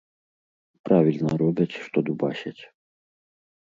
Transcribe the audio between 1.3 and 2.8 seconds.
робяць, што дубасяць.